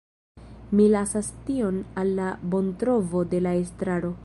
[0.79, 4.15] Mi lasas tion al la bontrovo de la estraro.